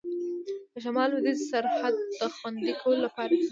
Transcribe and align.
د 0.71 0.73
شمال 0.83 1.07
لوېدیځ 1.11 1.39
سرحد 1.51 1.95
د 2.19 2.21
خوندي 2.35 2.73
کولو 2.81 2.99
لپاره. 3.05 3.33